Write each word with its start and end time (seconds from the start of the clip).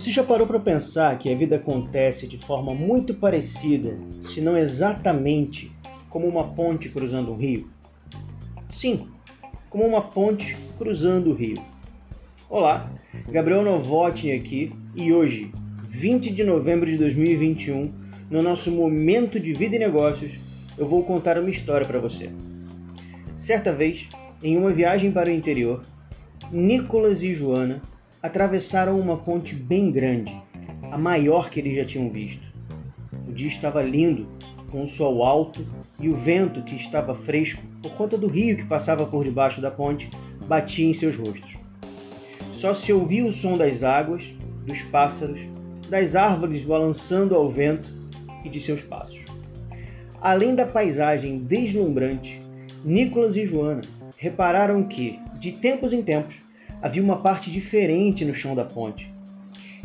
Você 0.00 0.10
já 0.10 0.24
parou 0.24 0.46
para 0.46 0.58
pensar 0.58 1.18
que 1.18 1.30
a 1.30 1.36
vida 1.36 1.56
acontece 1.56 2.26
de 2.26 2.38
forma 2.38 2.74
muito 2.74 3.12
parecida, 3.12 3.98
se 4.18 4.40
não 4.40 4.56
exatamente, 4.56 5.70
como 6.08 6.26
uma 6.26 6.54
ponte 6.54 6.88
cruzando 6.88 7.30
um 7.30 7.36
rio? 7.36 7.70
Sim, 8.70 9.08
como 9.68 9.84
uma 9.84 10.00
ponte 10.00 10.56
cruzando 10.78 11.28
o 11.28 11.34
rio. 11.34 11.62
Olá, 12.48 12.90
Gabriel 13.28 13.62
Novotny 13.62 14.32
aqui 14.32 14.72
e 14.96 15.12
hoje, 15.12 15.52
20 15.86 16.30
de 16.30 16.44
novembro 16.44 16.86
de 16.86 16.96
2021, 16.96 17.92
no 18.30 18.40
nosso 18.40 18.70
momento 18.70 19.38
de 19.38 19.52
vida 19.52 19.76
e 19.76 19.78
negócios, 19.78 20.32
eu 20.78 20.86
vou 20.86 21.04
contar 21.04 21.38
uma 21.38 21.50
história 21.50 21.86
para 21.86 22.00
você. 22.00 22.30
Certa 23.36 23.70
vez, 23.70 24.08
em 24.42 24.56
uma 24.56 24.70
viagem 24.70 25.12
para 25.12 25.28
o 25.28 25.34
interior, 25.34 25.82
Nicolas 26.50 27.22
e 27.22 27.34
Joana 27.34 27.82
atravessaram 28.22 28.98
uma 28.98 29.16
ponte 29.16 29.54
bem 29.54 29.90
grande, 29.90 30.34
a 30.90 30.98
maior 30.98 31.48
que 31.50 31.60
eles 31.60 31.74
já 31.74 31.84
tinham 31.84 32.10
visto. 32.10 32.46
O 33.26 33.32
dia 33.32 33.48
estava 33.48 33.82
lindo, 33.82 34.28
com 34.70 34.82
o 34.82 34.86
sol 34.86 35.24
alto 35.24 35.66
e 35.98 36.08
o 36.08 36.14
vento 36.14 36.62
que 36.62 36.76
estava 36.76 37.14
fresco 37.14 37.62
por 37.82 37.92
conta 37.92 38.16
do 38.16 38.28
rio 38.28 38.56
que 38.56 38.64
passava 38.64 39.04
por 39.04 39.24
debaixo 39.24 39.60
da 39.60 39.70
ponte 39.70 40.08
batia 40.46 40.88
em 40.88 40.92
seus 40.92 41.16
rostos. 41.16 41.56
Só 42.52 42.74
se 42.74 42.92
ouvia 42.92 43.24
o 43.24 43.32
som 43.32 43.56
das 43.56 43.82
águas, 43.82 44.34
dos 44.66 44.82
pássaros, 44.82 45.40
das 45.88 46.14
árvores 46.14 46.64
balançando 46.64 47.34
ao 47.34 47.48
vento 47.48 47.88
e 48.44 48.48
de 48.48 48.60
seus 48.60 48.82
passos. 48.82 49.24
Além 50.20 50.54
da 50.54 50.66
paisagem 50.66 51.38
deslumbrante, 51.38 52.40
Nicolas 52.84 53.36
e 53.36 53.46
Joana 53.46 53.80
repararam 54.16 54.84
que, 54.84 55.18
de 55.38 55.52
tempos 55.52 55.92
em 55.92 56.02
tempos, 56.02 56.40
havia 56.82 57.02
uma 57.02 57.18
parte 57.18 57.50
diferente 57.50 58.24
no 58.24 58.34
chão 58.34 58.54
da 58.54 58.64
ponte. 58.64 59.12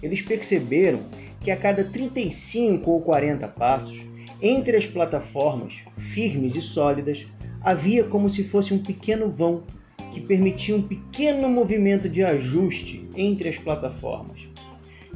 Eles 0.02 0.22
perceberam 0.22 1.02
que 1.42 1.52
a 1.52 1.58
cada 1.58 1.84
35 1.84 2.90
ou 2.90 3.02
40 3.02 3.48
passos, 3.48 4.02
entre 4.42 4.78
as 4.78 4.86
plataformas 4.86 5.84
firmes 5.98 6.56
e 6.56 6.62
sólidas, 6.62 7.26
havia 7.62 8.04
como 8.04 8.30
se 8.30 8.44
fosse 8.44 8.74
um 8.74 8.80
pequeno 8.80 9.30
vão 9.30 9.64
que 10.12 10.22
permitia 10.22 10.76
um 10.76 10.82
pequeno 10.82 11.50
movimento 11.50 12.08
de 12.08 12.24
ajuste 12.24 13.08
entre 13.16 13.50
as 13.50 13.58
plataformas. 13.58 14.48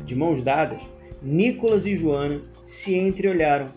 De 0.05 0.15
mãos 0.15 0.41
dadas, 0.41 0.81
Nicolas 1.21 1.85
e 1.85 1.95
Joana 1.95 2.41
se 2.65 2.95
entreolharam, 2.95 3.67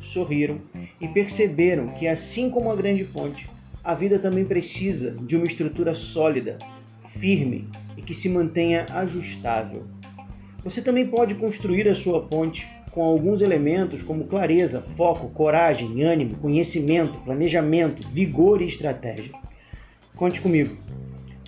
sorriram 0.00 0.60
e 1.00 1.08
perceberam 1.08 1.88
que, 1.94 2.06
assim 2.06 2.50
como 2.50 2.70
a 2.70 2.76
grande 2.76 3.04
ponte, 3.04 3.48
a 3.82 3.94
vida 3.94 4.18
também 4.18 4.44
precisa 4.44 5.12
de 5.12 5.36
uma 5.36 5.46
estrutura 5.46 5.94
sólida 5.94 6.58
firme 7.18 7.68
e 7.96 8.02
que 8.02 8.14
se 8.14 8.28
mantenha 8.28 8.86
ajustável. 8.90 9.84
Você 10.62 10.82
também 10.82 11.06
pode 11.06 11.34
construir 11.36 11.88
a 11.88 11.94
sua 11.94 12.22
ponte 12.22 12.66
com 12.90 13.02
alguns 13.02 13.40
elementos 13.40 14.02
como 14.02 14.24
clareza, 14.24 14.80
foco, 14.80 15.28
coragem, 15.30 16.02
ânimo, 16.02 16.36
conhecimento, 16.36 17.18
planejamento, 17.20 18.06
vigor 18.08 18.62
e 18.62 18.66
estratégia. 18.66 19.32
Conte 20.16 20.40
comigo. 20.40 20.76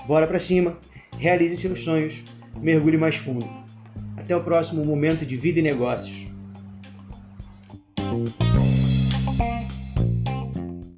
Bora 0.07 0.27
para 0.27 0.39
cima, 0.39 0.79
realize 1.19 1.57
seus 1.57 1.81
sonhos, 1.81 2.23
mergulhe 2.61 2.97
mais 2.97 3.17
fundo. 3.17 3.49
Até 4.17 4.37
o 4.37 4.45
próximo 4.45 4.85
momento 4.85 5.25
de 5.25 5.37
vida 5.37 5.59
e 5.59 5.63
negócios. 5.63 6.27